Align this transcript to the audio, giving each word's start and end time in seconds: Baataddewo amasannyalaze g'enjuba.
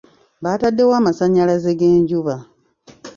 Baataddewo 0.43 0.93
amasannyalaze 0.99 1.71
g'enjuba. 1.79 2.35